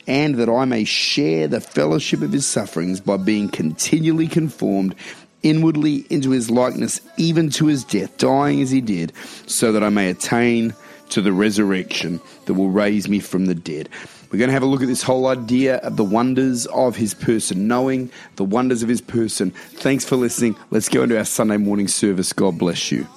[0.07, 4.95] and that I may share the fellowship of his sufferings by being continually conformed
[5.43, 9.13] inwardly into his likeness, even to his death, dying as he did,
[9.45, 10.73] so that I may attain
[11.09, 13.89] to the resurrection that will raise me from the dead.
[14.29, 17.13] We're going to have a look at this whole idea of the wonders of his
[17.13, 19.51] person, knowing the wonders of his person.
[19.51, 20.57] Thanks for listening.
[20.69, 22.33] Let's go into our Sunday morning service.
[22.33, 23.07] God bless you.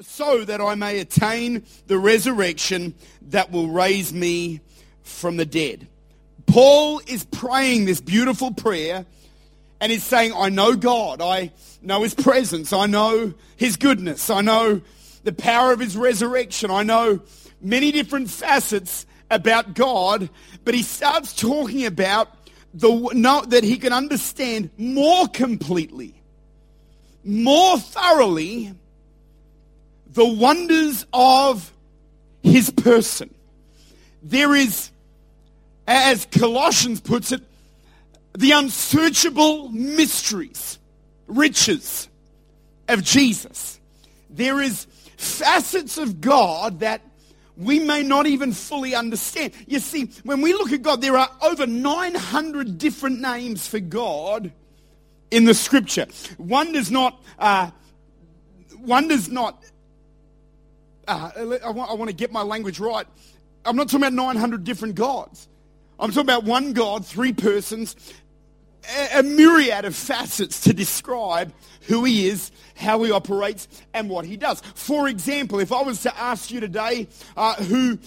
[0.00, 2.94] So that I may attain the resurrection
[3.28, 4.60] that will raise me
[5.02, 5.86] from the dead.
[6.46, 9.06] Paul is praying this beautiful prayer
[9.80, 11.20] and he's saying, I know God.
[11.20, 11.50] I
[11.82, 12.72] know his presence.
[12.72, 14.30] I know his goodness.
[14.30, 14.80] I know
[15.24, 16.70] the power of his resurrection.
[16.70, 17.20] I know
[17.60, 20.30] many different facets about God,
[20.64, 22.28] but he starts talking about
[22.74, 26.14] the no, that he can understand more completely,
[27.24, 28.72] more thoroughly
[30.12, 31.72] the wonders of
[32.42, 33.34] his person.
[34.22, 34.91] There is
[35.86, 37.42] as Colossians puts it,
[38.36, 40.78] the unsearchable mysteries,
[41.26, 42.08] riches
[42.88, 43.80] of Jesus.
[44.30, 47.02] There is facets of God that
[47.56, 49.52] we may not even fully understand.
[49.66, 54.52] You see, when we look at God, there are over 900 different names for God
[55.30, 56.06] in the scripture.
[56.38, 57.70] One does not, uh,
[58.78, 59.62] one does not,
[61.06, 63.06] uh, I, want, I want to get my language right.
[63.64, 65.48] I'm not talking about 900 different gods.
[65.98, 67.96] I'm talking about one God, three persons,
[69.14, 74.36] a, myriad of facets to describe who he is, how he operates, and what he
[74.36, 74.60] does.
[74.74, 77.98] For example, if I was to ask you today uh, who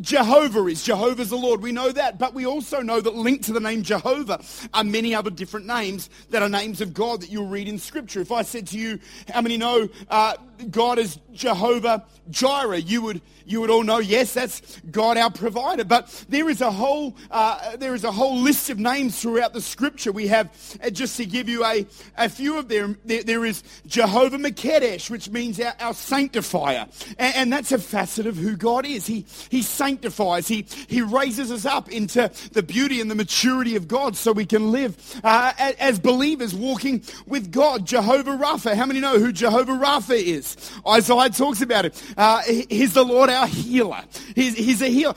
[0.00, 3.52] Jehovah is, Jehovah's the Lord, we know that, but we also know that linked to
[3.52, 4.42] the name Jehovah
[4.74, 8.20] are many other different names that are names of God that you'll read in Scripture.
[8.20, 8.98] If I said to you,
[9.32, 10.34] how many know uh,
[10.70, 15.84] God is Jehovah Jireh, you would you would all know, yes, that's God our provider.
[15.84, 19.60] But there is a whole uh, there is a whole list of names throughout the
[19.60, 20.12] Scripture.
[20.12, 20.50] We have
[20.82, 22.98] uh, just to give you a, a few of them.
[23.04, 26.86] There, there is Jehovah Makedesh, which means our, our sanctifier,
[27.18, 29.06] and, and, that's a facet of who God is.
[29.06, 30.46] He he sanctifies.
[30.46, 34.46] He he raises us up into the beauty and the maturity of God, so we
[34.46, 37.84] can live uh, as believers walking with God.
[37.84, 38.76] Jehovah Rapha.
[38.76, 40.49] How many know who Jehovah Rapha is?
[40.86, 42.02] Isaiah talks about it.
[42.16, 44.02] Uh, he's the Lord our healer.
[44.34, 45.14] He's, he's a healer.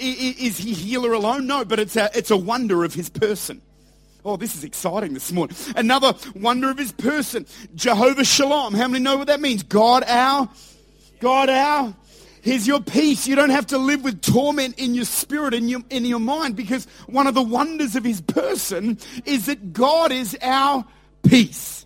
[0.00, 1.46] Is he healer alone?
[1.46, 3.62] No, but it's a, it's a wonder of his person.
[4.24, 5.56] Oh, this is exciting this morning.
[5.76, 7.46] Another wonder of his person.
[7.74, 8.74] Jehovah Shalom.
[8.74, 9.62] How many know what that means?
[9.62, 10.48] God our,
[11.20, 11.94] God our.
[12.42, 13.26] Here's your peace.
[13.26, 16.56] You don't have to live with torment in your spirit and your, in your mind
[16.56, 20.84] because one of the wonders of his person is that God is our
[21.22, 21.84] peace.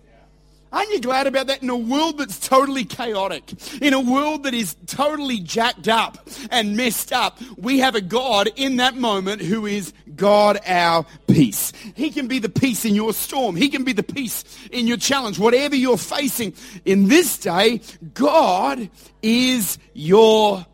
[0.75, 1.63] Aren't you glad about that?
[1.63, 6.75] In a world that's totally chaotic, in a world that is totally jacked up and
[6.75, 11.71] messed up, we have a God in that moment who is God our peace.
[11.95, 13.55] He can be the peace in your storm.
[13.55, 15.39] He can be the peace in your challenge.
[15.39, 16.53] Whatever you're facing
[16.83, 17.79] in this day,
[18.13, 18.89] God
[19.21, 20.65] is your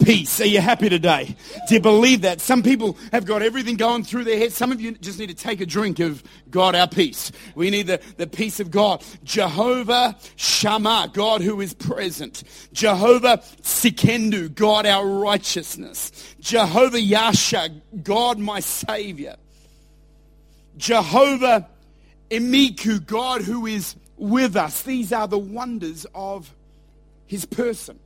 [0.00, 0.40] peace.
[0.40, 1.36] Are you happy today?
[1.68, 2.40] Do you believe that?
[2.40, 4.52] Some people have got everything going through their head.
[4.52, 7.30] Some of you just need to take a drink of God, our peace.
[7.54, 9.04] We need the, the peace of God.
[9.22, 12.42] Jehovah Shammah, God who is present.
[12.72, 16.34] Jehovah Tsidkenu, God our righteousness.
[16.40, 17.68] Jehovah Yasha,
[18.02, 19.36] God my Savior.
[20.76, 21.68] Jehovah
[22.30, 24.82] Emiku, God who is with us.
[24.82, 26.54] These are the wonders of
[27.26, 27.98] his person.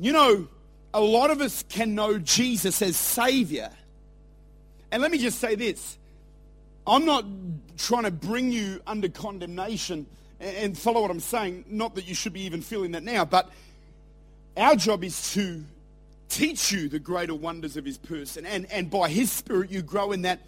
[0.00, 0.48] You know,
[0.94, 3.70] a lot of us can know Jesus as Savior.
[4.92, 5.98] And let me just say this
[6.86, 7.24] I'm not
[7.76, 10.06] trying to bring you under condemnation
[10.40, 11.64] and follow what I'm saying.
[11.68, 13.50] Not that you should be even feeling that now, but
[14.56, 15.64] our job is to
[16.28, 18.46] teach you the greater wonders of His person.
[18.46, 20.40] And, and by His Spirit, you grow in that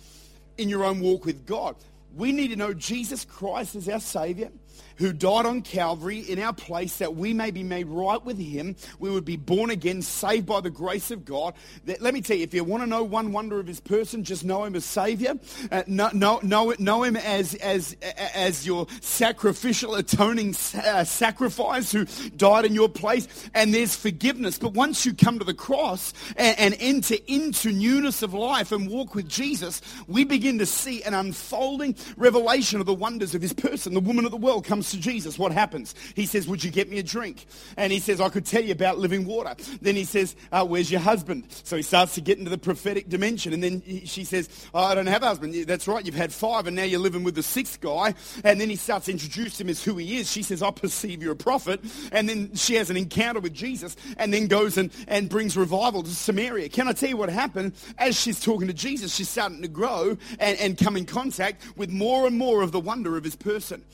[0.58, 1.74] in your own walk with God.
[2.14, 4.50] we need to know Jesus Christ as our Savior
[4.96, 8.76] who died on Calvary in our place that we may be made right with him.
[8.98, 11.54] We would be born again, saved by the grace of God.
[11.86, 14.44] Let me tell you, if you want to know one wonder of his person, just
[14.44, 15.34] know him as Savior.
[15.70, 17.96] Uh, know, know, know, know him as, as,
[18.34, 20.54] as your sacrificial, atoning
[20.84, 22.04] uh, sacrifice who
[22.36, 23.26] died in your place.
[23.54, 24.58] And there's forgiveness.
[24.58, 28.88] But once you come to the cross and, and enter into newness of life and
[28.88, 33.52] walk with Jesus, we begin to see an unfolding revelation of the wonders of his
[33.52, 33.94] person.
[33.94, 35.96] The woman of the world comes to Jesus, what happens?
[36.14, 37.44] He says, Would you get me a drink?
[37.76, 39.56] And he says, I could tell you about living water.
[39.82, 41.46] Then he says, uh, Where's your husband?
[41.64, 43.52] So he starts to get into the prophetic dimension.
[43.52, 45.54] And then he, she says, oh, I don't have a husband.
[45.66, 48.14] That's right, you've had five, and now you're living with the sixth guy.
[48.44, 50.30] And then he starts to introduce him as who he is.
[50.30, 51.80] She says, I perceive you're a prophet.
[52.12, 56.04] And then she has an encounter with Jesus and then goes and, and brings revival
[56.04, 56.68] to Samaria.
[56.68, 57.72] Can I tell you what happened?
[57.98, 61.90] As she's talking to Jesus, she's starting to grow and, and come in contact with
[61.90, 63.84] more and more of the wonder of his person.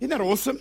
[0.00, 0.60] Isn't that awesome?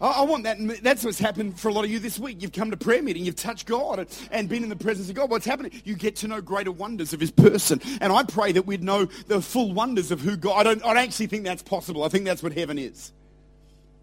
[0.00, 0.58] I want that.
[0.82, 2.40] That's what's happened for a lot of you this week.
[2.40, 5.28] You've come to prayer meeting, you've touched God and been in the presence of God.
[5.28, 5.72] What's happening?
[5.84, 7.80] You get to know greater wonders of His person.
[8.00, 10.60] And I pray that we'd know the full wonders of who God.
[10.60, 12.04] I don't, I don't actually think that's possible.
[12.04, 13.12] I think that's what heaven is.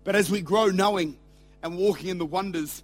[0.04, 1.18] But as we grow knowing
[1.64, 2.84] and walking in the wonders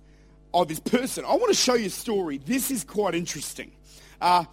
[0.53, 2.37] of His person, I want to show you a story.
[2.37, 3.73] This is quite interesting.
[4.21, 4.45] Uh,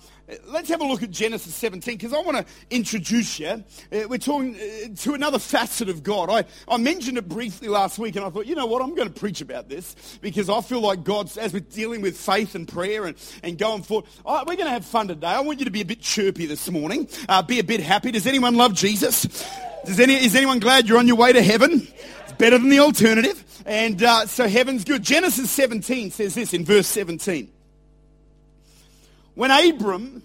[0.46, 3.48] let's have a look at Genesis 17 because I want to introduce you.
[3.48, 3.62] Uh,
[4.08, 6.30] we're talking uh, to another facet of God.
[6.30, 9.12] I, I mentioned it briefly last week and I thought, you know what, I'm going
[9.12, 12.68] to preach about this because I feel like God's, as we're dealing with faith and
[12.68, 15.28] prayer and, and going forward, we're going to have fun today.
[15.28, 18.10] I want you to be a bit chirpy this morning, uh, be a bit happy.
[18.10, 19.26] Does anyone love Jesus?
[19.84, 21.86] Does any, is anyone glad you're on your way to heaven?
[22.24, 23.44] It's better than the alternative.
[23.64, 25.02] And uh, so heaven's good.
[25.02, 27.50] Genesis 17 says this in verse 17.
[29.38, 30.20] When Abram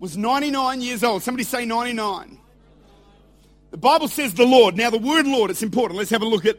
[0.00, 2.40] was 99 years old, somebody say 99.
[3.70, 4.76] The Bible says the Lord.
[4.76, 5.98] Now, the word Lord, it's important.
[5.98, 6.58] Let's have a look at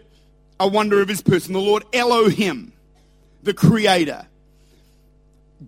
[0.58, 1.52] a wonder of his person.
[1.52, 2.72] The Lord Elohim,
[3.44, 4.26] the creator.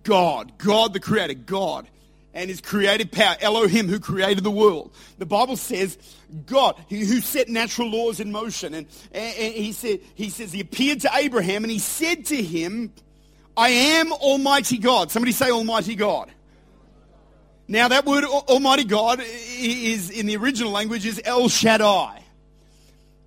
[0.02, 1.86] God, God the creator, God
[2.32, 4.94] and his creative power, Elohim who created the world.
[5.18, 5.98] The Bible says
[6.46, 8.72] God who set natural laws in motion.
[8.72, 12.94] And, and, he, said, he says he appeared to Abraham and he said to him,
[13.58, 15.10] I am Almighty God.
[15.10, 16.30] Somebody say Almighty God.
[17.66, 22.22] Now that word Almighty God is in the original language is El Shaddai.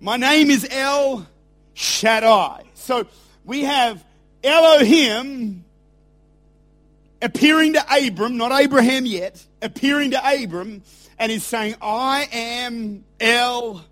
[0.00, 1.28] My name is El
[1.74, 2.64] Shaddai.
[2.72, 3.06] So
[3.44, 4.02] we have
[4.42, 5.66] Elohim
[7.20, 10.82] appearing to Abram, not Abraham yet, appearing to Abram,
[11.18, 13.84] and is saying, I am El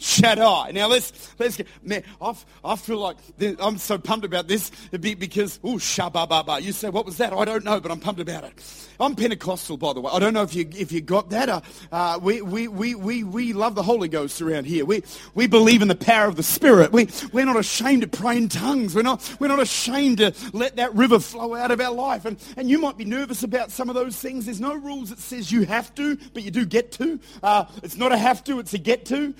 [0.00, 0.72] Shaddai.
[0.72, 2.02] Now let's let's get man.
[2.20, 3.16] I, I feel like
[3.58, 6.60] I'm so pumped about this because oh shabba baba.
[6.60, 7.34] You say what was that?
[7.34, 8.54] I don't know, but I'm pumped about it.
[8.98, 10.10] I'm Pentecostal, by the way.
[10.12, 11.48] I don't know if you if you got that.
[11.48, 11.60] Uh,
[11.90, 14.84] uh, we, we we we we love the Holy Ghost around here.
[14.84, 15.02] We
[15.34, 16.92] we believe in the power of the Spirit.
[16.92, 18.94] We we're not ashamed to pray in tongues.
[18.94, 22.26] We're not we're not ashamed to let that river flow out of our life.
[22.26, 24.44] And and you might be nervous about some of those things.
[24.44, 27.18] There's no rules that says you have to, but you do get to.
[27.42, 28.60] Uh, it's not a have to.
[28.60, 29.34] It's a get to.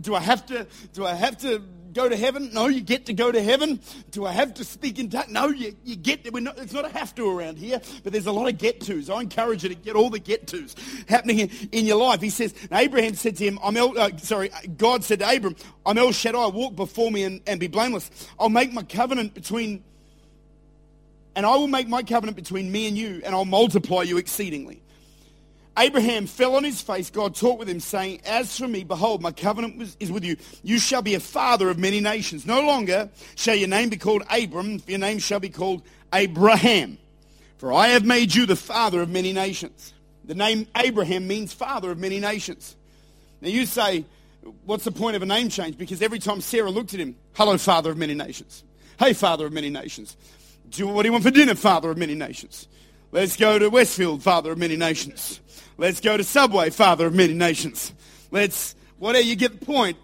[0.00, 0.66] Do I have to?
[0.92, 1.62] Do I have to?
[1.92, 2.50] go to heaven?
[2.52, 3.80] No, you get to go to heaven.
[4.10, 5.30] Do I have to speak in tongues?
[5.30, 6.40] No, you, you get to.
[6.40, 9.10] Not, it's not a have to around here, but there's a lot of get tos.
[9.10, 10.74] I encourage you to get all the get tos
[11.08, 12.20] happening in, in, your life.
[12.20, 15.98] He says, Abraham said to him, I'm El, uh, sorry, God said to Abram, I'm
[15.98, 18.10] El Shaddai, walk before me and, and be blameless.
[18.38, 19.84] I'll make my covenant between,
[21.34, 24.82] and I will make my covenant between me and you, and I'll multiply you exceedingly.
[25.78, 27.10] Abraham fell on his face.
[27.10, 30.36] God talked with him, saying, As for me, behold, my covenant is with you.
[30.62, 32.44] You shall be a father of many nations.
[32.44, 36.98] No longer shall your name be called Abram, your name shall be called Abraham.
[37.58, 39.92] For I have made you the father of many nations.
[40.24, 42.76] The name Abraham means father of many nations.
[43.40, 44.04] Now you say,
[44.64, 45.76] what's the point of a name change?
[45.76, 48.64] Because every time Sarah looked at him, hello, father of many nations.
[48.98, 50.16] Hey, father of many nations.
[50.70, 52.68] Do, what do you want for dinner, father of many nations?
[53.12, 55.40] Let's go to Westfield, father of many nations.
[55.76, 57.92] Let's go to Subway, father of many nations.
[58.30, 59.96] Let's, whatever, you get the point.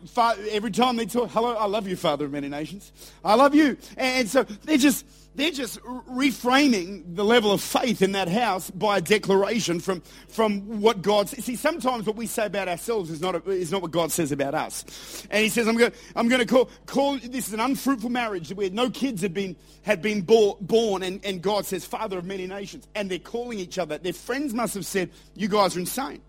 [0.51, 2.91] Every time they talk, hello, I love you, father of many nations.
[3.25, 3.77] I love you.
[3.97, 8.99] And so they're just, they're just reframing the level of faith in that house by
[8.99, 11.45] a declaration from, from what God says.
[11.45, 14.33] See, sometimes what we say about ourselves is not, a, is not what God says
[14.33, 15.27] about us.
[15.31, 18.53] And he says, I'm going, I'm going to call, call, this is an unfruitful marriage
[18.53, 22.47] where no kids had been, had been born, and, and God says, Father of many
[22.47, 22.89] nations.
[22.95, 23.99] And they're calling each other.
[23.99, 26.23] Their friends must have said, you guys are insane.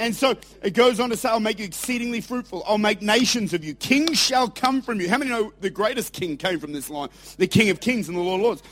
[0.00, 2.64] And so it goes on to say, I'll make you exceedingly fruitful.
[2.66, 3.74] I'll make nations of you.
[3.74, 5.10] Kings shall come from you.
[5.10, 7.10] How many know the greatest king came from this line?
[7.36, 8.62] The King of Kings and the Lord of Lords.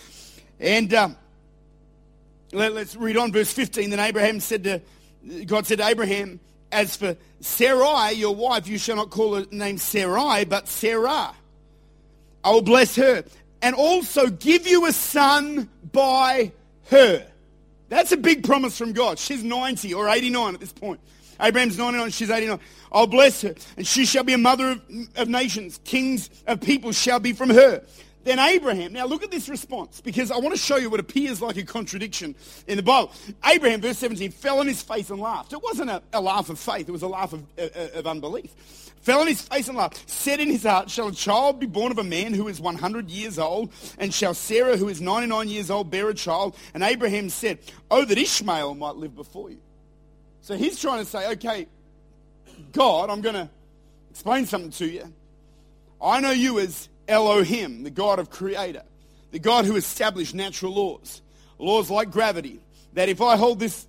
[0.59, 1.17] And um,
[2.53, 3.91] let, us read on verse 15.
[3.91, 4.81] Then Abraham said to,
[5.45, 6.41] God said to Abraham,
[6.73, 11.35] As for Sarai, your wife, you shall not call her name Sarai, but Sarah.
[12.43, 13.23] I will bless her
[13.61, 16.53] and also give you a son by
[16.89, 17.27] her.
[17.91, 19.19] That's a big promise from God.
[19.19, 21.01] She's 90 or 89 at this point.
[21.41, 22.59] Abraham's 99, she's 89.
[22.91, 24.83] I'll bless her, and she shall be a mother of,
[25.17, 25.81] of nations.
[25.85, 27.83] Kings of people shall be from her.
[28.25, 31.41] Then Abraham, now look at this response, because I want to show you what appears
[31.41, 32.35] like a contradiction
[32.67, 33.13] in the Bible.
[33.47, 35.53] Abraham, verse 17, fell on his face and laughed.
[35.53, 38.53] It wasn't a, a laugh of faith, it was a laugh of, uh, of unbelief.
[39.01, 40.11] Fell on his face and laughed.
[40.11, 43.09] Said in his heart, Shall a child be born of a man who is 100
[43.09, 43.73] years old?
[43.97, 46.57] And shall Sarah, who is 99 years old, bear a child?
[46.75, 49.61] And Abraham said, Oh, that Ishmael might live before you.
[50.49, 51.67] So he's trying to say, okay,
[52.73, 53.51] God, I'm going to
[54.11, 55.13] explain something to you.
[56.03, 58.83] I know you as Elohim, the God of creator,
[59.31, 61.21] the God who established natural laws,
[61.59, 62.61] laws like gravity,
[62.95, 63.87] that if I hold this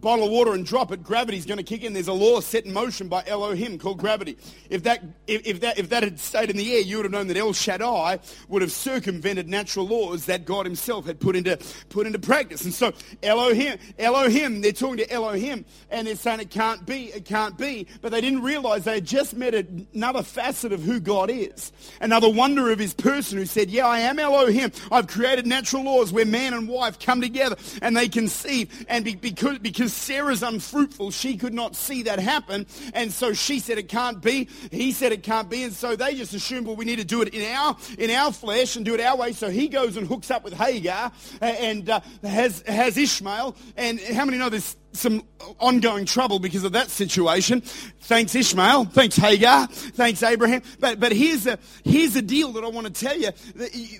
[0.00, 1.92] bottle of water and drop it, gravity's going to kick in.
[1.92, 4.36] There's a law set in motion by Elohim called gravity.
[4.70, 7.12] If that, if, if, that, if that had stayed in the air, you would have
[7.12, 11.58] known that El Shaddai would have circumvented natural laws that God himself had put into,
[11.88, 12.64] put into practice.
[12.64, 17.24] And so Elohim, Elohim, they're talking to Elohim and they're saying it can't be, it
[17.24, 17.86] can't be.
[18.00, 21.72] But they didn't realize they had just met another facet of who God is.
[22.00, 24.72] Another wonder of his person who said, yeah, I am Elohim.
[24.90, 28.86] I've created natural laws where man and wife come together and they conceive.
[28.88, 32.66] And be, because, because Sarah's unfruitful, she could not see that happen.
[32.92, 34.48] And so she said it can't be.
[34.70, 35.62] He said it can't be.
[35.62, 38.32] And so they just assumed, well, we need to do it in our, in our
[38.32, 39.32] flesh and do it our way.
[39.32, 43.56] So he goes and hooks up with Hagar and uh, has, has Ishmael.
[43.76, 45.24] And how many know there's some
[45.58, 47.60] ongoing trouble because of that situation.
[47.60, 48.86] Thanks Ishmael.
[48.86, 49.66] Thanks Hagar.
[49.66, 50.62] Thanks Abraham.
[50.78, 53.30] But, but here's a, here's a deal that I want to tell you.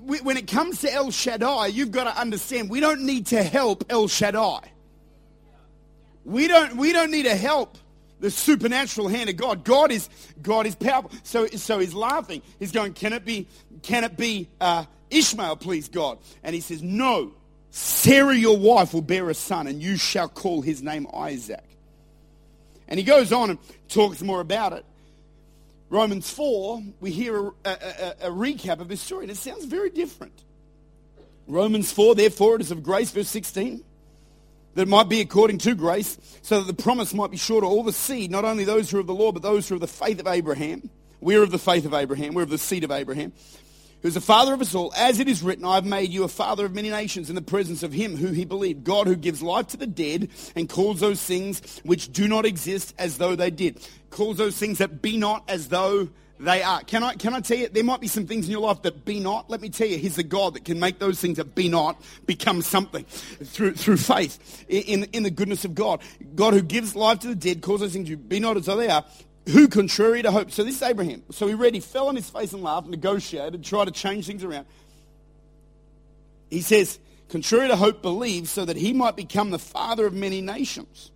[0.02, 3.84] When it comes to El Shaddai, you've got to understand we don't need to help
[3.90, 4.73] El Shaddai.
[6.24, 7.78] We don't, we don't need to help
[8.20, 9.64] the supernatural hand of God.
[9.64, 10.08] God is,
[10.40, 11.10] God is powerful.
[11.22, 12.42] So, so he's laughing.
[12.58, 13.46] He's going, can it be,
[13.82, 16.18] can it be uh, Ishmael, please, God?
[16.42, 17.32] And he says, no.
[17.70, 21.64] Sarah, your wife, will bear a son, and you shall call his name Isaac.
[22.86, 24.84] And he goes on and talks more about it.
[25.90, 29.64] Romans 4, we hear a, a, a, a recap of this story, and it sounds
[29.64, 30.44] very different.
[31.46, 33.84] Romans 4, therefore it is of grace, verse 16
[34.74, 37.66] that it might be according to grace, so that the promise might be sure to
[37.66, 39.76] all the seed, not only those who are of the law, but those who are
[39.76, 40.90] of the faith of Abraham.
[41.20, 42.34] We're of the faith of Abraham.
[42.34, 43.32] We're of the seed of Abraham,
[44.02, 44.92] who's the father of us all.
[44.94, 47.82] As it is written, I've made you a father of many nations in the presence
[47.82, 48.84] of him who he believed.
[48.84, 52.94] God who gives life to the dead and calls those things which do not exist
[52.98, 53.80] as though they did.
[54.10, 56.10] Calls those things that be not as though
[56.40, 56.80] they are.
[56.82, 59.04] Can I, can I tell you, there might be some things in your life that
[59.04, 59.48] be not.
[59.48, 62.00] Let me tell you, He's the God that can make those things that be not
[62.26, 66.02] become something through, through faith in, in the goodness of God.
[66.34, 68.88] God who gives life to the dead, those things to be not as though they
[68.88, 69.04] are,
[69.48, 70.50] who contrary to hope.
[70.50, 71.22] So this is Abraham.
[71.30, 74.42] So he read, he fell on his face and laughed, negotiated, tried to change things
[74.42, 74.66] around.
[76.50, 76.98] He says,
[77.28, 81.10] contrary to hope, believed so that he might become the father of many nations.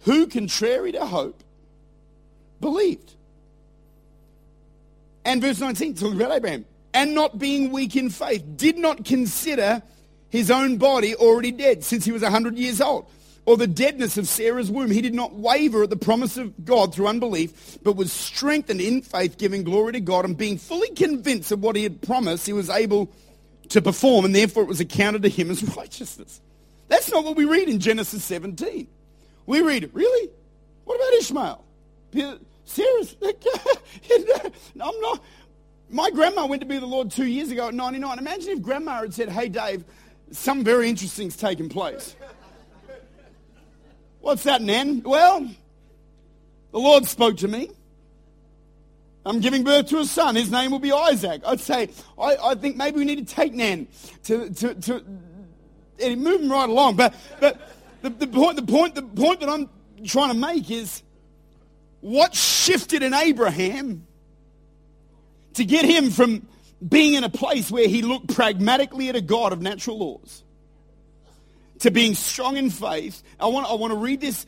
[0.00, 1.42] Who, contrary to hope,
[2.60, 3.14] believed
[5.24, 6.64] and verse 19, talking about Abraham.
[6.92, 9.82] And not being weak in faith, did not consider
[10.28, 13.06] his own body already dead since he was 100 years old.
[13.46, 14.90] Or the deadness of Sarah's womb.
[14.90, 19.02] He did not waver at the promise of God through unbelief, but was strengthened in
[19.02, 22.52] faith, giving glory to God, and being fully convinced of what he had promised, he
[22.54, 23.12] was able
[23.68, 26.40] to perform, and therefore it was accounted to him as righteousness.
[26.88, 28.86] That's not what we read in Genesis 17.
[29.46, 30.30] We read, really?
[30.84, 31.64] What about Ishmael?
[32.64, 33.34] Seriously,
[34.80, 35.22] I'm not.
[35.90, 38.18] My grandma went to be the Lord two years ago at 99.
[38.18, 39.84] Imagine if grandma had said, hey, Dave,
[40.30, 42.16] something very interesting's taken place.
[44.20, 45.02] What's that, Nan?
[45.02, 45.46] Well,
[46.72, 47.70] the Lord spoke to me.
[49.26, 50.34] I'm giving birth to a son.
[50.34, 51.42] His name will be Isaac.
[51.46, 53.86] I'd say, I, I think maybe we need to take Nan
[54.24, 55.04] to, to, to
[56.02, 56.96] and move him right along.
[56.96, 57.60] But, but
[58.02, 59.68] the, the, point, the, point, the point that I'm
[60.04, 61.02] trying to make is
[62.04, 64.06] what shifted in Abraham
[65.54, 66.46] to get him from
[66.86, 70.44] being in a place where he looked pragmatically at a God of natural laws
[71.78, 73.22] to being strong in faith.
[73.40, 74.44] I want, I want to read this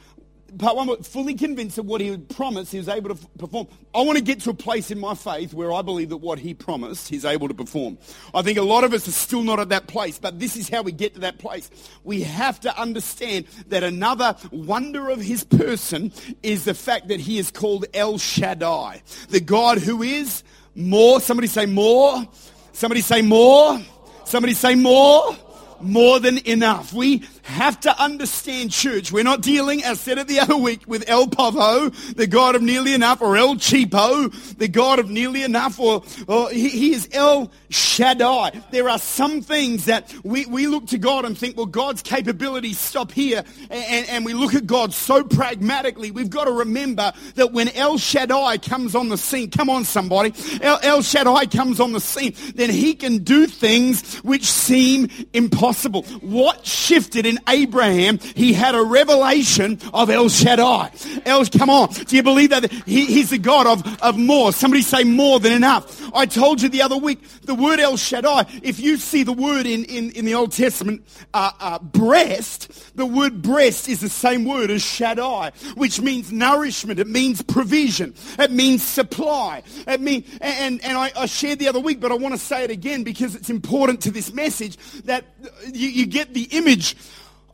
[0.58, 3.66] part one, fully convinced of what he had promised, he was able to perform.
[3.94, 6.38] I want to get to a place in my faith where I believe that what
[6.38, 7.98] he promised, he's able to perform.
[8.34, 10.68] I think a lot of us are still not at that place, but this is
[10.68, 11.70] how we get to that place.
[12.04, 17.38] We have to understand that another wonder of his person is the fact that he
[17.38, 20.42] is called El Shaddai, the God who is
[20.74, 21.20] more.
[21.20, 22.26] Somebody say more.
[22.72, 23.80] Somebody say more.
[24.24, 25.36] Somebody say more
[25.80, 26.92] more than enough.
[26.92, 31.08] We have to understand, church, we're not dealing, as said it the other week, with
[31.08, 35.78] El Pavo, the God of nearly enough, or El Cheapo, the God of nearly enough,
[35.78, 38.50] or, or he, he, is El Shaddai.
[38.72, 42.78] There are some things that we, we look to God and think, well, God's capabilities
[42.78, 46.10] stop here, and, and we look at God so pragmatically.
[46.10, 50.34] We've got to remember that when El Shaddai comes on the scene, come on somebody,
[50.60, 56.02] El, El Shaddai comes on the scene, then he can do things which seem impossible.
[56.20, 58.18] What shifted in Abraham?
[58.18, 60.92] He had a revelation of El Shaddai.
[61.24, 61.88] El, come on.
[61.90, 62.70] Do you believe that?
[62.70, 64.52] He, he's the God of, of more.
[64.52, 66.02] Somebody say more than enough.
[66.14, 69.66] I told you the other week, the word El Shaddai, if you see the word
[69.66, 74.44] in, in, in the Old Testament, uh, uh, breast, the word breast is the same
[74.44, 76.98] word as Shaddai, which means nourishment.
[76.98, 78.14] It means provision.
[78.38, 79.62] It means supply.
[79.86, 82.64] It means, and, and I, I shared the other week, but I want to say
[82.64, 85.24] it again because it's important to this message that
[85.72, 86.96] you, you get the image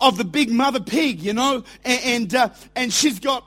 [0.02, 3.44] of the big mother pig, you know, and and, uh, and she's got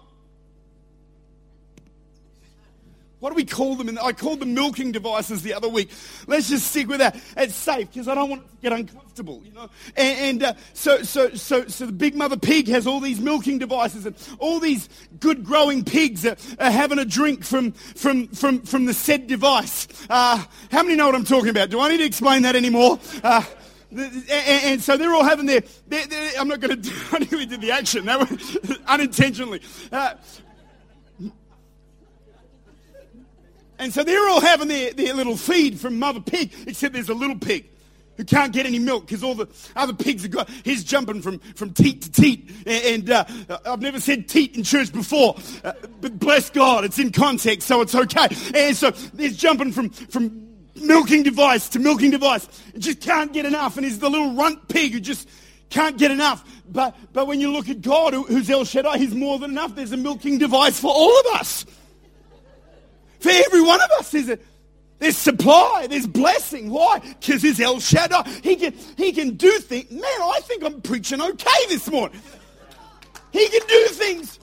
[3.26, 3.98] what do we call them?
[4.04, 5.90] I called them milking devices the other week.
[6.28, 7.20] Let's just stick with that.
[7.36, 9.68] It's safe because I don't want to get uncomfortable, you know.
[9.98, 13.58] And, and uh, so, so, so, so the big mother pig has all these milking
[13.58, 18.62] devices, and all these good growing pigs are, are having a drink from from from
[18.62, 19.88] from the said device.
[20.08, 21.72] Uh, how many know what I'm talking about?
[21.72, 23.00] Do I need to explain that anymore?
[23.24, 23.44] Uh,
[23.96, 27.46] and, and, so they're all having their, they're, they're, I'm not going to, I nearly
[27.46, 29.62] did the action, that was unintentionally.
[29.92, 30.16] Uh,
[33.78, 37.14] and so they're all having their, their little feed from Mother Pig, except there's a
[37.14, 37.66] little pig
[38.18, 41.40] who can't get any milk because all the other pigs have got, he's jumping from,
[41.40, 42.50] from teat to teat.
[42.66, 43.26] And, uh,
[43.66, 47.82] I've never said teat in church before, uh, but bless God, it's in context, so
[47.82, 48.28] it's okay.
[48.54, 50.45] And so he's jumping from, from
[50.76, 52.48] milking device to milking device.
[52.74, 53.78] and just can't get enough.
[53.78, 55.28] And he's the little runt pig who just
[55.70, 56.44] can't get enough.
[56.70, 59.76] But, but when you look at God, who's El Shaddai, he's more than enough.
[59.76, 61.66] There's a milking device for all of us.
[63.20, 64.40] For every one of us, there's, a,
[65.00, 66.70] there's supply, there's blessing.
[66.70, 67.00] Why?
[67.00, 68.30] Because he's El Shaddai.
[68.44, 69.90] He can, he can do things.
[69.92, 72.20] Man, I think I'm preaching okay this morning.
[73.32, 74.40] He can do things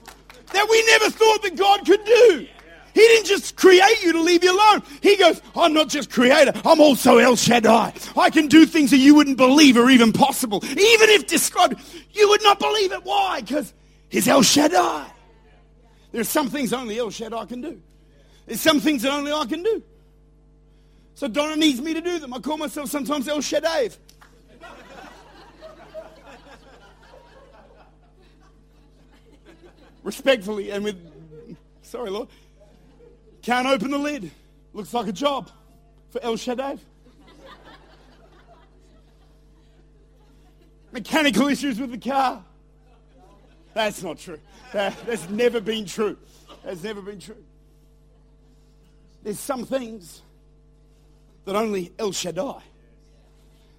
[0.51, 2.47] that we never thought that God could do.
[2.93, 4.83] He didn't just create you to leave you alone.
[5.01, 7.93] He goes, I'm not just creator, I'm also El Shaddai.
[8.15, 10.63] I can do things that you wouldn't believe are even possible.
[10.63, 13.03] Even if described, you would not believe it.
[13.03, 13.41] Why?
[13.41, 13.73] Because
[14.09, 15.07] he's El Shaddai.
[16.11, 17.81] There's some things only El Shaddai can do.
[18.45, 19.81] There's some things that only I can do.
[21.15, 22.33] So Donna needs me to do them.
[22.33, 23.89] I call myself sometimes El Shaddai.
[30.03, 30.97] Respectfully and with,
[31.81, 32.27] sorry, Lord.
[33.43, 34.31] Can't open the lid.
[34.73, 35.51] Looks like a job
[36.09, 36.77] for El Shaddai.
[40.91, 42.43] Mechanical issues with the car.
[43.73, 44.39] That's not true.
[44.71, 46.17] That, that's never been true.
[46.63, 47.43] That's never been true.
[49.23, 50.21] There's some things
[51.45, 52.61] that only El Shaddai.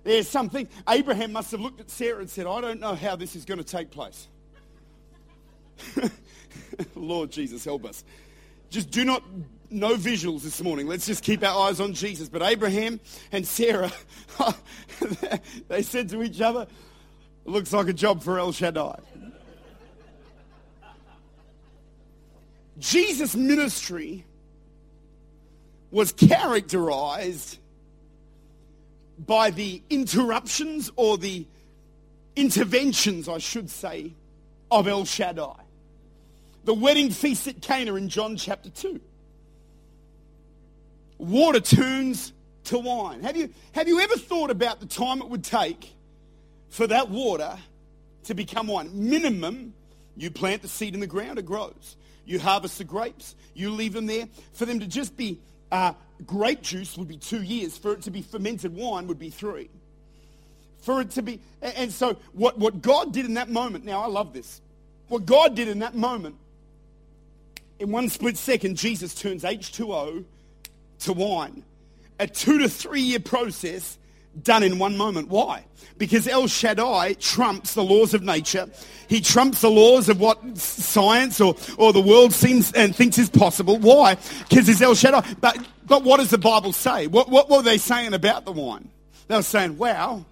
[0.03, 0.69] There's something.
[0.89, 3.59] Abraham must have looked at Sarah and said, I don't know how this is going
[3.59, 4.29] to take place.
[6.95, 8.05] Lord Jesus, help us.
[8.71, 9.23] Just do not,
[9.71, 10.87] no visuals this morning.
[10.87, 12.29] Let's just keep our eyes on Jesus.
[12.29, 13.01] But Abraham
[13.33, 13.93] and Sarah,
[15.69, 16.67] they said to each other,
[17.45, 18.99] looks like a job for El Shaddai.
[22.79, 24.25] Jesus' ministry
[25.91, 27.59] was characterized
[29.19, 31.47] by the interruptions or the
[32.35, 34.13] interventions, I should say,
[34.71, 35.65] of El Shaddai
[36.65, 39.01] the wedding feast at Cana in John chapter 2.
[41.25, 42.33] Water turns
[42.65, 43.23] to wine.
[43.23, 45.93] Have you, have you ever thought about the time it would take
[46.71, 47.57] for that water
[48.25, 48.91] to become wine?
[48.93, 49.73] Minimum,
[50.17, 51.97] you plant the seed in the ground, it grows.
[52.27, 54.29] You harvest the grapes, you leave them there.
[54.53, 55.39] For them to just be
[55.73, 55.95] uh,
[56.27, 57.77] grape juice would be two years.
[57.77, 59.71] For it to be fermented wine would be three.
[60.83, 64.07] For it to be, and so what, what God did in that moment, now I
[64.07, 64.61] love this.
[65.09, 66.37] What God did in that moment
[67.79, 70.25] in one split second, Jesus turns H2O
[71.05, 71.65] to wine.
[72.19, 73.99] A two to three year process
[74.43, 75.29] done in one moment.
[75.29, 75.65] Why?
[75.97, 78.69] Because El Shaddai trumps the laws of nature.
[79.09, 83.31] He trumps the laws of what science or, or the world seems and thinks is
[83.31, 83.79] possible.
[83.79, 84.17] Why?
[84.49, 85.35] Because he's El Shaddai.
[85.41, 87.07] But, but what does the Bible say?
[87.07, 88.91] What, what were they saying about the wine?
[89.29, 90.25] They were saying, wow,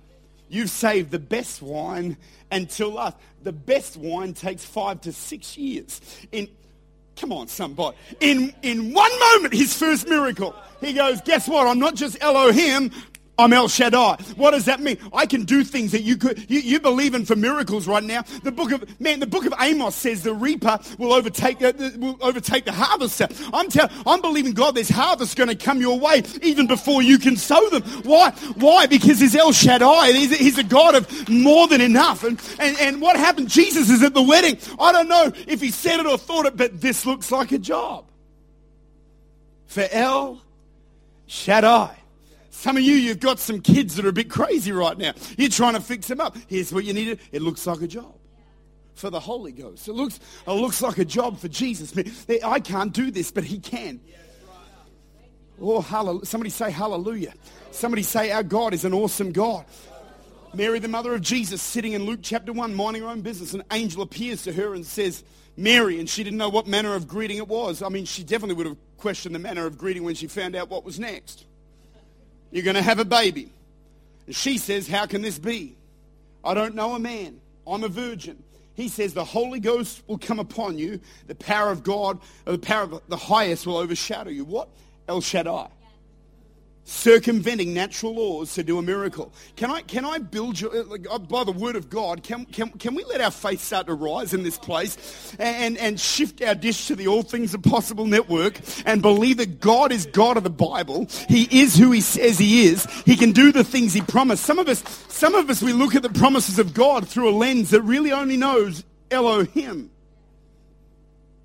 [0.48, 2.16] you've saved the best wine
[2.50, 3.16] until last.
[3.42, 6.00] The best wine takes five to six years.
[6.30, 6.48] In,
[7.16, 7.96] Come on, somebody.
[8.20, 11.66] In, in one moment, his first miracle, he goes, guess what?
[11.66, 12.90] I'm not just Elohim,
[13.42, 14.22] I'm El Shaddai.
[14.36, 14.98] What does that mean?
[15.12, 18.22] I can do things that you could, you, you believe in for miracles right now.
[18.44, 22.16] The book of, man, the book of Amos says the reaper will overtake, uh, will
[22.20, 23.26] overtake the harvester.
[23.52, 27.18] I'm telling, I'm believing God there's harvest going to come your way even before you
[27.18, 27.82] can sow them.
[28.04, 28.30] Why?
[28.56, 28.86] Why?
[28.86, 30.12] Because he's El Shaddai.
[30.12, 32.22] He's, he's a God of more than enough.
[32.22, 33.48] And, and, and what happened?
[33.48, 34.56] Jesus is at the wedding.
[34.78, 37.58] I don't know if he said it or thought it, but this looks like a
[37.58, 38.06] job.
[39.66, 40.40] For El
[41.26, 42.01] Shaddai.
[42.54, 45.14] Some of you, you've got some kids that are a bit crazy right now.
[45.38, 46.36] You're trying to fix them up.
[46.48, 47.18] Here's what you need.
[47.32, 48.14] It looks like a job
[48.94, 49.88] for the Holy Ghost.
[49.88, 51.94] It looks, it looks like a job for Jesus.
[52.44, 54.00] I can't do this, but he can.
[55.60, 56.26] Oh, hallelujah.
[56.26, 57.32] Somebody say hallelujah.
[57.70, 59.64] Somebody say our God is an awesome God.
[60.52, 63.54] Mary, the mother of Jesus, sitting in Luke chapter 1, minding her own business.
[63.54, 65.24] An angel appears to her and says,
[65.56, 67.82] Mary, and she didn't know what manner of greeting it was.
[67.82, 70.68] I mean, she definitely would have questioned the manner of greeting when she found out
[70.68, 71.46] what was next.
[72.52, 73.50] You're going to have a baby.
[74.26, 75.74] And she says, How can this be?
[76.44, 77.40] I don't know a man.
[77.66, 78.42] I'm a virgin.
[78.74, 81.00] He says, The Holy Ghost will come upon you.
[81.26, 84.44] The power of God, the power of the highest will overshadow you.
[84.44, 84.68] What?
[85.08, 85.68] El Shaddai
[86.84, 89.32] circumventing natural laws to do a miracle.
[89.56, 92.44] Can I, can I build you, uh, like, uh, by the word of God, can,
[92.46, 96.42] can, can we let our faith start to rise in this place and, and shift
[96.42, 100.36] our dish to the All Things Are Possible network and believe that God is God
[100.36, 101.06] of the Bible.
[101.28, 102.84] He is who he says he is.
[103.04, 104.44] He can do the things he promised.
[104.44, 107.34] Some of us, some of us, we look at the promises of God through a
[107.36, 109.90] lens that really only knows Elohim.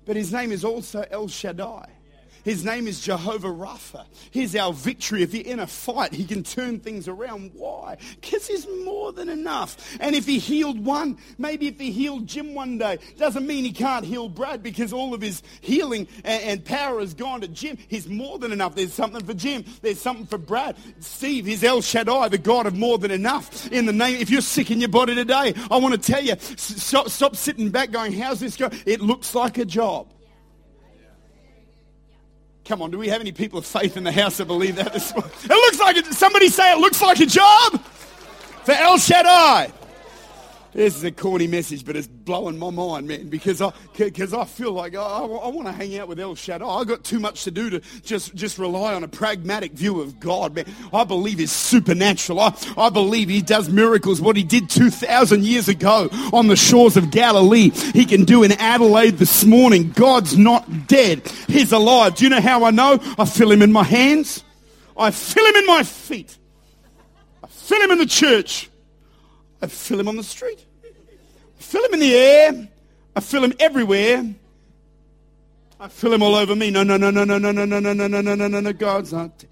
[0.04, 1.97] But his name is also El Shaddai.
[2.48, 4.06] His name is Jehovah Rapha.
[4.30, 5.22] He's our victory.
[5.22, 7.50] If you're in a fight, he can turn things around.
[7.52, 7.98] Why?
[8.22, 9.76] Because he's more than enough.
[10.00, 13.72] And if he healed one, maybe if he healed Jim one day, doesn't mean he
[13.72, 17.76] can't heal Brad because all of his healing and, and power has gone to Jim.
[17.86, 18.74] He's more than enough.
[18.74, 19.66] There's something for Jim.
[19.82, 20.78] There's something for Brad.
[21.00, 23.70] Steve, he's El Shaddai, the God of more than enough.
[23.70, 26.34] In the name, if you're sick in your body today, I want to tell you,
[26.56, 28.72] stop, stop sitting back going, how's this going?
[28.86, 30.14] It looks like a job.
[32.68, 34.92] Come on, do we have any people of faith in the house that believe that
[34.92, 35.32] this morning?
[35.42, 36.04] It looks like it.
[36.12, 37.80] Somebody say it looks like a job
[38.62, 39.72] for El Shaddai.
[40.74, 44.44] This is a corny message, but it's blowing my mind, man, because I, because I
[44.44, 46.66] feel like I, I, I want to hang out with El Shaddai.
[46.66, 50.20] I've got too much to do to just, just rely on a pragmatic view of
[50.20, 50.66] God, man.
[50.92, 52.40] I believe He's supernatural.
[52.40, 54.20] I, I believe He does miracles.
[54.20, 58.52] What He did 2,000 years ago on the shores of Galilee, He can do in
[58.52, 59.90] Adelaide this morning.
[59.92, 61.26] God's not dead.
[61.46, 62.16] He's alive.
[62.16, 62.98] Do you know how I know?
[63.18, 64.44] I feel Him in my hands.
[64.98, 66.36] I feel Him in my feet.
[67.42, 68.68] I feel Him in the church.
[69.60, 70.64] I feel him on the street.
[70.84, 72.68] I feel him in the air.
[73.16, 74.24] I feel him everywhere.
[75.80, 76.70] I feel him all over me.
[76.70, 78.72] No, no, no, no, no, no, no, no, no, no, no, no, no, no, no.
[78.72, 79.44] God's not.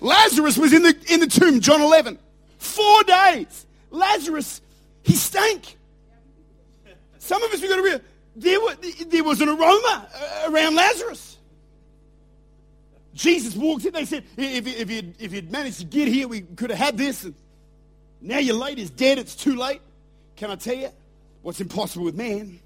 [0.00, 2.18] Lazarus was in the in the tomb, John 11.
[2.58, 3.66] Four days.
[3.90, 4.60] Lazarus,
[5.02, 5.76] he stank.
[7.18, 8.02] Some of us, we've got to realize,
[8.36, 8.74] there, were,
[9.08, 10.08] there was an aroma
[10.48, 11.36] around Lazarus.
[13.14, 13.92] Jesus walked in.
[13.92, 16.96] They said, if, if, you'd, if you'd managed to get here, we could have had
[16.96, 17.28] this.
[18.20, 19.80] Now you're late, he's dead, it's too late.
[20.36, 20.90] Can I tell you
[21.42, 22.60] what's impossible with man?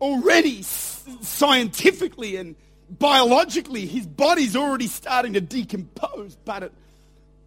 [0.00, 2.56] Already, scientifically and
[2.90, 6.72] biologically, his body's already starting to decompose, but it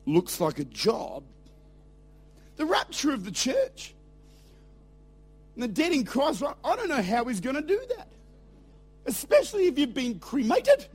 [0.06, 1.24] looks like a job.
[2.58, 3.94] The rapture of the church.
[5.56, 8.08] And the dead in Christ, I don't know how he's going to do that.
[9.06, 10.88] Especially if you've been cremated.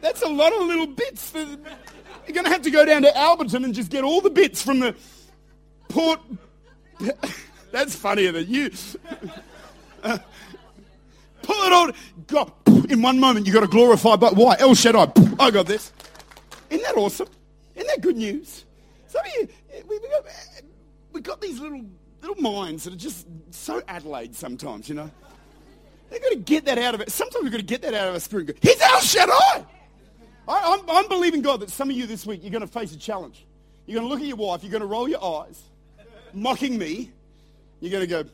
[0.00, 1.32] That's a lot of little bits.
[1.34, 4.62] You're going to have to go down to Alberton and just get all the bits
[4.62, 4.94] from the
[5.88, 6.20] port.
[7.72, 8.70] That's funnier than you.
[10.02, 10.16] Uh,
[11.42, 11.90] pull it all.
[12.26, 12.50] God,
[12.90, 14.56] in one moment, you've got to glorify, but why?
[14.58, 15.12] El Shaddai.
[15.38, 15.92] I got this.
[16.70, 17.28] Isn't that awesome?
[17.74, 18.64] Isn't that good news?
[19.08, 19.48] Some of you,
[19.86, 20.24] we, we, got,
[21.12, 21.84] we got these little,
[22.22, 25.10] little minds that are just so Adelaide sometimes, you know.
[26.08, 27.10] They've got to get that out of it.
[27.12, 28.56] Sometimes we've got to get that out of our spirit.
[28.62, 29.66] He's El Shaddai.
[30.50, 32.92] I, am I'm believing God that some of you this week, you're going to face
[32.92, 33.46] a challenge.
[33.86, 35.62] You're going to look at your wife, you're going to roll your eyes,
[36.32, 37.10] mocking me.
[37.80, 38.24] You're going to go,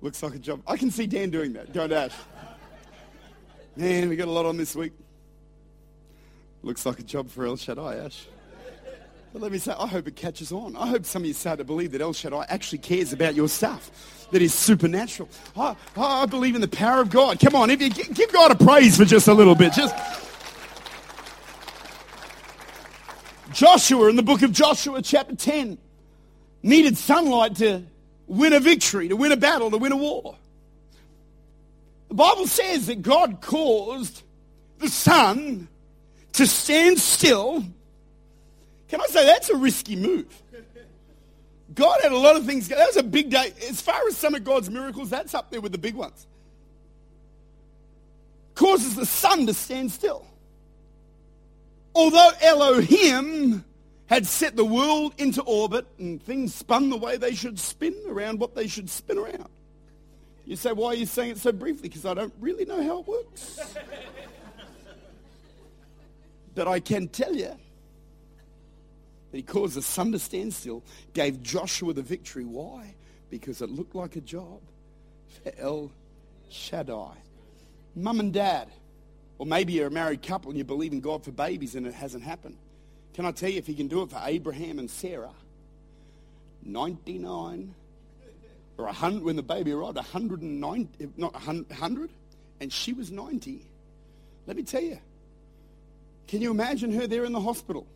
[0.00, 0.62] looks like a job.
[0.66, 1.72] I can see Dan doing that.
[1.72, 2.12] Go, Ash.
[3.74, 4.92] Man, we got a lot on this week.
[6.62, 8.26] Looks like a job for El Shaddai, Ash.
[9.32, 10.76] But let me say, I hope it catches on.
[10.76, 13.48] I hope some of you start to believe that El Shaddai actually cares about your
[13.48, 15.28] stuff, that is supernatural.
[15.56, 17.40] I, I believe in the power of God.
[17.40, 19.94] Come on, if you give God a praise for just a little bit, just
[23.54, 25.78] Joshua in the book of Joshua, chapter 10,
[26.62, 27.84] needed sunlight to
[28.26, 30.36] win a victory, to win a battle, to win a war.
[32.08, 34.22] The Bible says that God caused
[34.78, 35.68] the sun
[36.32, 37.64] to stand still
[38.88, 40.26] Can I say that's a risky move?
[41.74, 42.68] God had a lot of things.
[42.68, 43.52] That was a big day.
[43.68, 46.26] As far as some of God's miracles, that's up there with the big ones.
[48.54, 50.26] Causes the sun to stand still.
[51.94, 53.64] Although Elohim
[54.06, 58.40] had set the world into orbit and things spun the way they should spin around
[58.40, 59.48] what they should spin around.
[60.44, 61.88] You say, why are you saying it so briefly?
[61.88, 63.74] Because I don't really know how it works.
[66.54, 67.58] but I can tell you that
[69.32, 70.82] he caused the sun to stand still,
[71.14, 72.44] gave Joshua the victory.
[72.44, 72.94] Why?
[73.30, 74.60] Because it looked like a job
[75.42, 75.90] for El
[76.50, 77.16] Shaddai.
[77.96, 78.68] Mum and dad,
[79.38, 81.94] or maybe you're a married couple and you believe in God for babies and it
[81.94, 82.56] hasn't happened.
[83.14, 85.32] Can I tell you if he can do it for Abraham and Sarah?
[86.62, 87.74] 99
[88.78, 92.10] or 100 when the baby arrived, 109, not 100,
[92.60, 93.60] and she was 90.
[94.46, 94.98] Let me tell you,
[96.26, 97.86] can you imagine her there in the hospital?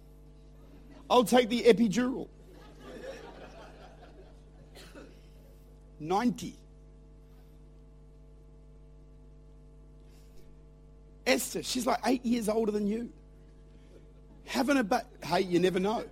[1.10, 2.28] I'll take the epidural.
[6.00, 6.54] 90.
[11.28, 13.10] Esther, she's like eight years older than you.
[14.46, 15.04] Having a baby.
[15.22, 16.04] Hey, you never know.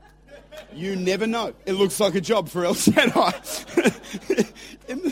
[0.75, 1.55] You never know.
[1.65, 3.33] It looks like a job for El Shaddai.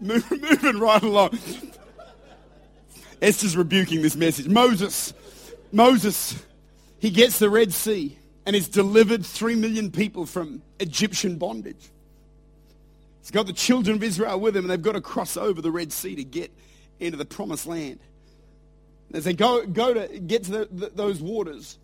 [0.00, 1.38] moving right along.
[3.20, 4.48] Esther's rebuking this message.
[4.48, 5.12] Moses,
[5.72, 6.40] Moses,
[7.00, 11.90] he gets the Red Sea and has delivered three million people from Egyptian bondage.
[13.20, 15.70] He's got the children of Israel with him and they've got to cross over the
[15.70, 16.52] Red Sea to get
[17.00, 17.98] into the promised land.
[19.12, 21.78] They go, go to get to the, the, those waters,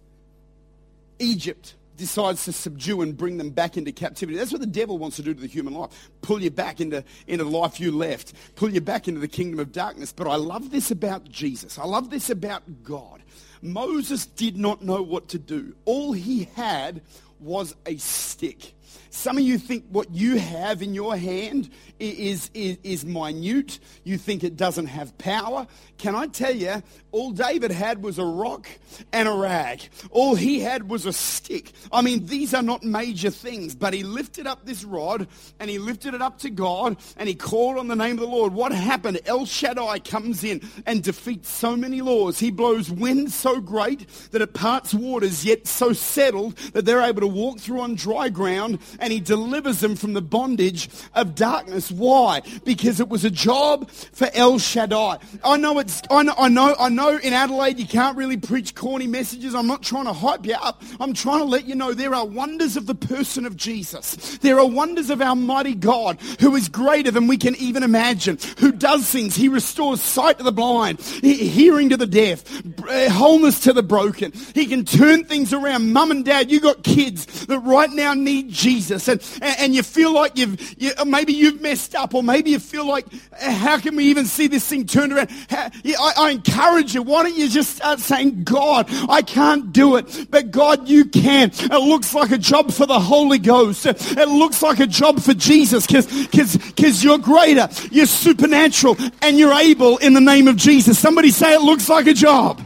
[1.18, 4.38] Egypt decides to subdue and bring them back into captivity.
[4.38, 5.90] That's what the devil wants to do to the human life.
[6.22, 8.32] Pull you back into, into the life you left.
[8.54, 10.12] Pull you back into the kingdom of darkness.
[10.12, 11.78] But I love this about Jesus.
[11.78, 13.22] I love this about God.
[13.60, 15.74] Moses did not know what to do.
[15.84, 17.02] All he had
[17.40, 18.74] was a stick.
[19.10, 23.78] Some of you think what you have in your hand is, is, is minute.
[24.04, 25.66] You think it doesn't have power.
[25.96, 28.68] Can I tell you, all David had was a rock
[29.12, 29.80] and a rag.
[30.10, 31.72] All he had was a stick.
[31.90, 35.26] I mean, these are not major things, but he lifted up this rod
[35.58, 38.26] and he lifted it up to God and he called on the name of the
[38.26, 38.52] Lord.
[38.52, 39.20] What happened?
[39.26, 42.38] El Shaddai comes in and defeats so many laws.
[42.38, 47.22] He blows wind so great that it parts waters, yet so settled that they're able
[47.22, 51.90] to walk through on dry ground and he delivers them from the bondage of darkness.
[51.90, 52.42] Why?
[52.64, 55.18] Because it was a job for El Shaddai.
[55.44, 58.74] I know it's, I know, I know, I know in Adelaide you can't really preach
[58.74, 59.54] corny messages.
[59.54, 60.82] I'm not trying to hype you up.
[61.00, 64.38] I'm trying to let you know there are wonders of the person of Jesus.
[64.38, 68.38] There are wonders of our mighty God who is greater than we can even imagine,
[68.58, 69.34] who does things.
[69.36, 72.44] He restores sight to the blind, hearing to the deaf,
[72.88, 74.32] eh, wholeness to the broken.
[74.54, 75.92] He can turn things around.
[75.92, 79.20] Mum and dad, you got kids that right now need Jesus and,
[79.58, 83.06] and you feel like you've, you, maybe you've messed up or maybe you feel like,
[83.40, 85.30] uh, how can we even see this thing turned around?
[85.48, 89.96] How, I, I encourage you, why don't you just start saying, God, I can't do
[89.96, 91.50] it, but God, you can.
[91.52, 93.86] It looks like a job for the Holy Ghost.
[93.86, 99.98] It looks like a job for Jesus because you're greater, you're supernatural, and you're able
[99.98, 100.98] in the name of Jesus.
[100.98, 102.62] Somebody say it looks like a job.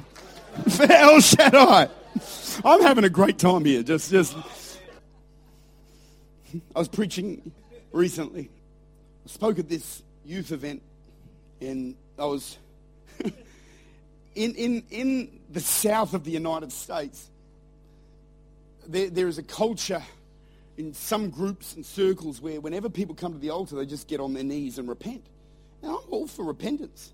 [0.68, 1.88] For El Shaddai.
[2.64, 3.82] I'm having a great time here.
[3.82, 4.36] Just, just.
[6.74, 7.52] I was preaching
[7.92, 8.50] recently.
[9.24, 10.82] I spoke at this youth event,
[11.60, 12.58] and I was
[14.34, 17.28] in, in, in the south of the United States.
[18.86, 20.02] There, there is a culture
[20.76, 24.20] in some groups and circles where whenever people come to the altar, they just get
[24.20, 25.24] on their knees and repent.
[25.82, 27.12] Now, I'm all for repentance.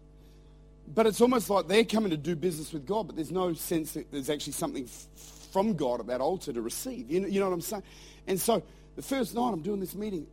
[0.94, 3.92] But it's almost like they're coming to do business with God, but there's no sense
[3.92, 5.06] that there's actually something f-
[5.52, 7.10] from God at that altar to receive.
[7.10, 7.82] You know, you know what I'm saying?
[8.26, 8.62] And so
[8.98, 10.26] the first night I'm doing this meeting,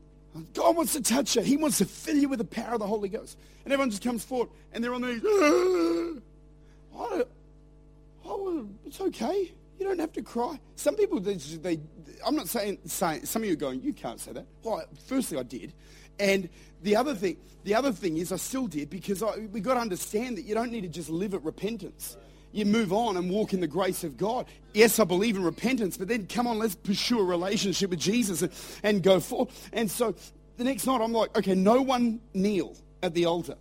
[0.56, 1.44] God wants to touch you.
[1.44, 3.38] He wants to fill you with the power of the Holy Ghost.
[3.64, 5.22] And everyone just comes forward and they're on their knees.
[6.98, 7.24] I,
[8.26, 9.54] oh, it's okay.
[9.78, 10.60] You don't have to cry.
[10.78, 11.80] Some people, they, they
[12.26, 14.48] I'm not saying, saying, some of you are going, you can't say that.
[14.64, 15.72] Well, firstly, I did.
[16.20, 16.50] And
[16.82, 19.82] the other thing, the other thing is I still did because I, we got to
[19.82, 22.18] understand that you don't need to just live at repentance.
[22.56, 24.46] You move on and walk in the grace of God.
[24.74, 28.42] Yes, I believe in repentance, but then come on, let's pursue a relationship with Jesus
[28.42, 29.50] and, and go forward.
[29.74, 30.16] And so
[30.56, 33.56] the next night I'm like, okay, no one kneel at the altar.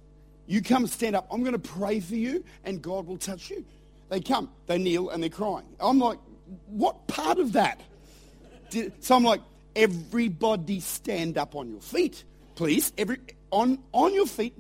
[0.47, 1.27] You come stand up.
[1.33, 3.65] I'm going to pray for you and God will touch you.
[4.11, 5.67] They come, they kneel and they're crying.
[5.81, 6.19] I'm like,
[6.67, 7.81] what part of that?
[8.71, 9.41] Did, So I'm like,
[9.75, 12.23] everybody stand up on your feet,
[12.55, 12.93] please.
[12.97, 13.19] Every
[13.51, 14.57] on on your feet.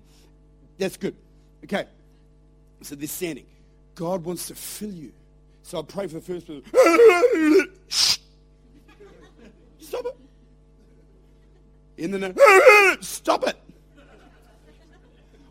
[0.78, 1.14] That's good.
[1.62, 1.86] Okay.
[2.82, 3.46] So this standing.
[3.94, 5.12] God wants to fill you.
[5.62, 7.70] So I pray for the first person.
[9.78, 10.16] Stop it.
[11.96, 12.36] In the night,
[13.04, 13.56] stop it.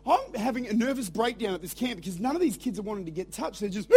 [0.06, 3.06] I'm having a nervous breakdown at this camp because none of these kids are wanting
[3.06, 3.60] to get touched.
[3.60, 3.90] They're just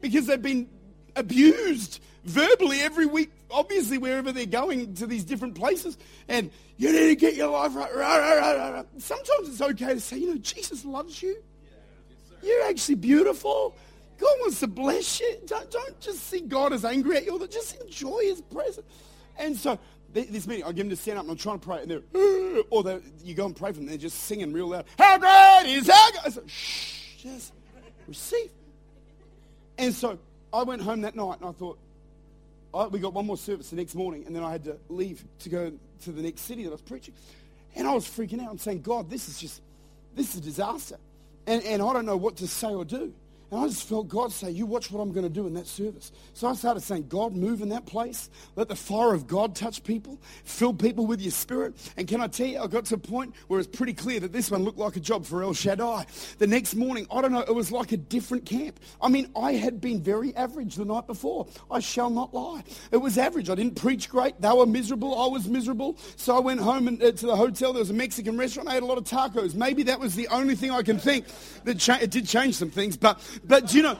[0.00, 0.68] because they've been
[1.14, 5.98] abused verbally every week, obviously, wherever they're going to these different places.
[6.28, 8.86] And you need to get your life right.
[8.98, 11.36] Sometimes it's okay to say, you know, Jesus loves you.
[12.44, 13.74] You're actually beautiful.
[14.18, 15.36] God wants to bless you.
[15.46, 17.46] Don't, don't just see God as angry at you.
[17.48, 18.86] Just enjoy his presence.
[19.38, 19.78] And so
[20.12, 22.62] this meeting, I give them to stand up and I'm trying to pray, and they're,
[22.70, 24.84] or they, you go and pray for them, they're just singing real loud.
[24.96, 26.22] How great is our God?
[26.24, 27.52] I said, shh, just
[28.06, 28.50] receive.
[29.76, 30.18] And so
[30.52, 31.78] I went home that night and I thought,
[32.92, 35.48] we got one more service the next morning, and then I had to leave to
[35.48, 37.14] go to the next city that I was preaching.
[37.74, 38.50] And I was freaking out.
[38.50, 39.62] I'm saying, God, this is just,
[40.14, 40.96] this is a disaster.
[41.46, 43.12] And, and I don't know what to say or do.
[43.54, 45.68] And I just felt God say, you watch what I'm going to do in that
[45.68, 46.10] service.
[46.32, 48.28] So I started saying, God, move in that place.
[48.56, 50.20] Let the fire of God touch people.
[50.42, 51.76] Fill people with your spirit.
[51.96, 54.32] And can I tell you, I got to a point where it's pretty clear that
[54.32, 56.04] this one looked like a job for El Shaddai.
[56.38, 58.80] The next morning, I don't know, it was like a different camp.
[59.00, 61.46] I mean, I had been very average the night before.
[61.70, 62.64] I shall not lie.
[62.90, 63.50] It was average.
[63.50, 64.40] I didn't preach great.
[64.40, 65.16] They were miserable.
[65.16, 65.96] I was miserable.
[66.16, 67.72] So I went home and, uh, to the hotel.
[67.72, 68.68] There was a Mexican restaurant.
[68.68, 69.54] I ate a lot of tacos.
[69.54, 71.26] Maybe that was the only thing I can think
[71.62, 72.96] that cha- it did change some things.
[72.96, 73.98] But but do you know,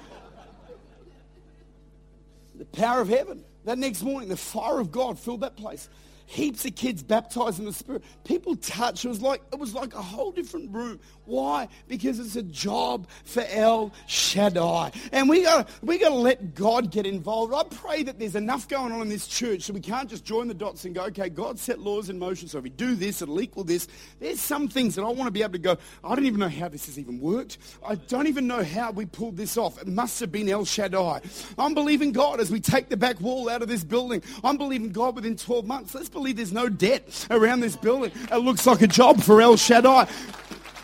[2.54, 3.44] the power of heaven.
[3.64, 5.88] That next morning, the fire of God filled that place
[6.26, 8.02] heaps of kids baptized in the Spirit.
[8.24, 11.00] People touch It was like it was like a whole different room.
[11.24, 11.68] Why?
[11.88, 16.90] Because it's a job for El Shaddai, and we got we got to let God
[16.90, 17.54] get involved.
[17.54, 20.48] I pray that there's enough going on in this church so we can't just join
[20.48, 23.22] the dots and go, okay, God set laws in motion, so if we do this,
[23.22, 23.88] it'll equal this.
[24.20, 25.76] There's some things that I want to be able to go.
[26.02, 27.58] I don't even know how this has even worked.
[27.86, 29.80] I don't even know how we pulled this off.
[29.80, 31.20] It must have been El Shaddai.
[31.58, 34.22] I'm believing God as we take the back wall out of this building.
[34.42, 35.94] I'm believing God within 12 months.
[35.94, 38.12] Let's believe there's no debt around this building.
[38.32, 40.08] It looks like a job for El Shaddai.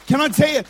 [0.07, 0.63] Can I tell you,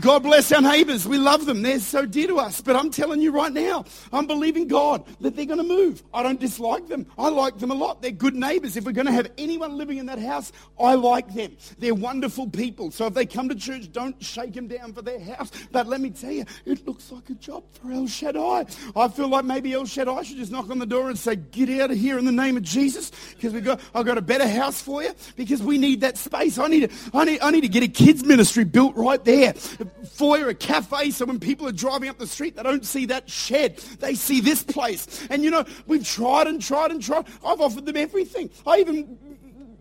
[0.00, 1.06] God bless our neighbors.
[1.08, 1.62] We love them.
[1.62, 2.60] They're so dear to us.
[2.60, 6.02] But I'm telling you right now, I'm believing God that they're going to move.
[6.12, 7.06] I don't dislike them.
[7.16, 8.02] I like them a lot.
[8.02, 8.76] They're good neighbors.
[8.76, 11.56] If we're going to have anyone living in that house, I like them.
[11.78, 12.90] They're wonderful people.
[12.90, 15.50] So if they come to church, don't shake them down for their house.
[15.72, 18.66] But let me tell you, it looks like a job for El Shaddai.
[18.94, 21.70] I feel like maybe El Shaddai should just knock on the door and say, get
[21.80, 23.12] out of here in the name of Jesus.
[23.34, 25.14] Because we got, I've got a better house for you.
[25.36, 26.58] Because we need that space.
[26.58, 29.54] I need, I need, I need to get a kids ministry built right there
[30.10, 33.28] foyer, a cafe, so when people are driving up the street, they don't see that
[33.28, 33.78] shed.
[34.00, 35.26] They see this place.
[35.30, 37.26] And you know, we've tried and tried and tried.
[37.44, 38.50] I've offered them everything.
[38.66, 39.18] I even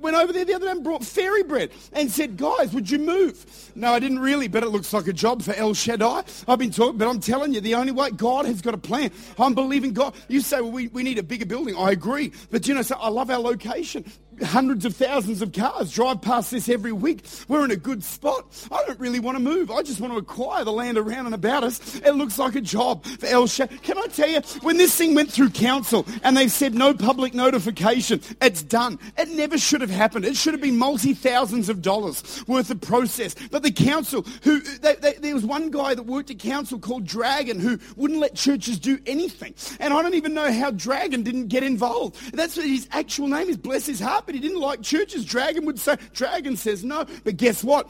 [0.06, 3.00] went over there the other day and brought fairy bread and said, guys, would you
[3.00, 3.72] move?
[3.76, 6.24] No, I didn't really, but it looks like a job for El Shaddai.
[6.48, 9.12] I've been talking, but I'm telling you, the only way God has got a plan.
[9.40, 10.14] I'm believing God.
[10.28, 11.76] You say, well, we, we need a bigger building.
[11.76, 12.32] I agree.
[12.52, 14.06] But you know, so I love our location
[14.44, 17.26] hundreds of thousands of cars drive past this every week.
[17.48, 18.46] We're in a good spot.
[18.72, 19.72] I don't really want to move.
[19.72, 21.96] I just want to acquire the land around and about us.
[21.98, 23.78] It looks like a job for El Shaddai.
[23.78, 27.34] Can I tell you, when this thing went through council and they said no public
[27.34, 29.00] notification, it's done.
[29.18, 30.26] It never should have happened.
[30.26, 33.36] It should have been multi-thousands of dollars worth of process.
[33.52, 37.06] But the council, who they, they, there was one guy that worked at council called
[37.06, 39.54] Dragon who wouldn't let churches do anything.
[39.80, 42.34] And I don't even know how Dragon didn't get involved.
[42.34, 43.58] That's what his actual name is.
[43.58, 45.26] Bless his heart but he didn't like churches.
[45.26, 47.06] Dragon would say, Dragon says no.
[47.24, 47.90] But guess what?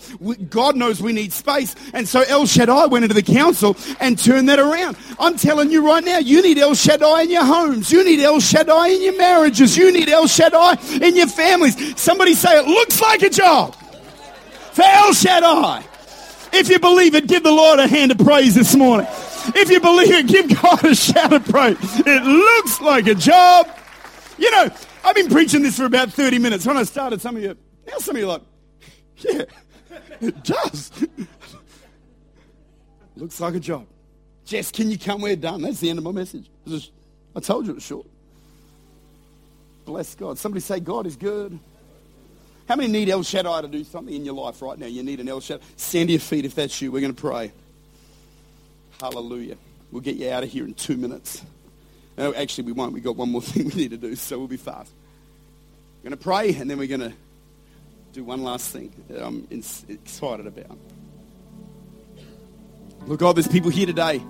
[0.49, 1.75] God knows we need space.
[1.93, 4.97] And so El Shaddai went into the council and turned that around.
[5.19, 7.91] I'm telling you right now, you need El Shaddai in your homes.
[7.91, 9.77] You need El Shaddai in your marriages.
[9.77, 11.99] You need El Shaddai in your families.
[11.99, 13.75] Somebody say it looks like a job
[14.73, 15.83] for El Shaddai.
[16.53, 19.07] If you believe it, give the Lord a hand of praise this morning.
[19.55, 21.77] If you believe it, give God a shout of praise.
[21.81, 23.67] It looks like a job.
[24.37, 24.69] You know,
[25.05, 26.65] I've been preaching this for about 30 minutes.
[26.65, 27.55] When I started, some of you,
[27.87, 28.41] now some of you are like,
[29.17, 29.43] yeah,
[30.19, 30.91] it does.
[33.15, 33.85] Looks like a job.
[34.45, 35.21] Jess, can you come?
[35.21, 35.61] We're done.
[35.61, 36.49] That's the end of my message.
[37.35, 38.07] I told you it was short.
[39.85, 40.39] Bless God.
[40.39, 41.57] Somebody say, God is good.
[42.67, 44.87] How many need El Shaddai to do something in your life right now?
[44.87, 45.63] You need an El Shaddai.
[45.77, 46.91] Stand to your feet if that's you.
[46.91, 47.51] We're going to pray.
[48.99, 49.57] Hallelujah.
[49.91, 51.43] We'll get you out of here in two minutes.
[52.17, 52.93] No, actually, we won't.
[52.93, 54.91] We've got one more thing we need to do, so we'll be fast.
[56.05, 57.13] We're going to pray, and then we're going to
[58.13, 60.77] do one last thing that I'm excited about.
[63.07, 64.21] Look, God, there's people here today.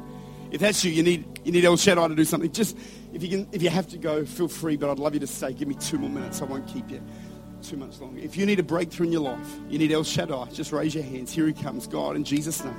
[0.51, 2.49] If that's you, you need you need El Shaddai to do something.
[2.53, 2.78] Just
[3.11, 4.78] if you can, if you have to go, feel free.
[4.78, 5.51] But I'd love you to stay.
[5.51, 6.41] Give me two more minutes.
[6.41, 7.01] I won't keep you
[7.61, 8.21] too much longer.
[8.21, 10.51] If you need a breakthrough in your life, you need El Shaddai.
[10.53, 11.34] Just raise your hands.
[11.34, 12.73] Here he comes, God, in Jesus' name.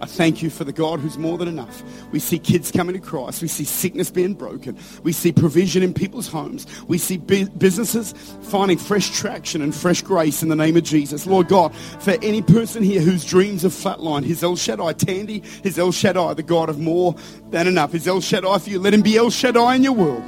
[0.00, 1.82] I thank you for the God who's more than enough.
[2.12, 3.40] We see kids coming to Christ.
[3.40, 4.78] We see sickness being broken.
[5.02, 6.66] We see provision in people's homes.
[6.86, 11.26] We see businesses finding fresh traction and fresh grace in the name of Jesus.
[11.26, 15.78] Lord God, for any person here whose dreams have flatlined, his El Shaddai Tandy, his
[15.78, 17.14] El Shaddai, the God of more
[17.50, 17.92] than enough.
[17.92, 18.78] His El Shaddai for you.
[18.78, 20.24] Let him be El Shaddai in your world.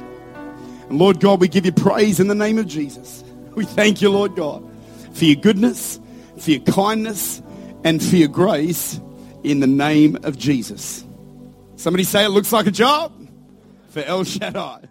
[0.89, 3.23] And Lord God, we give you praise in the name of Jesus.
[3.53, 4.67] We thank you, Lord God,
[5.13, 5.99] for your goodness,
[6.39, 7.43] for your kindness,
[7.83, 8.99] and for your grace
[9.43, 11.05] in the name of Jesus.
[11.75, 13.13] Somebody say it looks like a job
[13.89, 14.81] for El Shaddai.